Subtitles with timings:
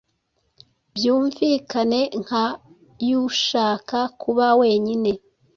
[0.95, 2.45] Byumvikane nka
[3.09, 5.11] yushaka kuba wenyine.